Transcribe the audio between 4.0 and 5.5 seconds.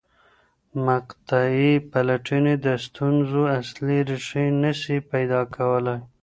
ریښې نه سي پیدا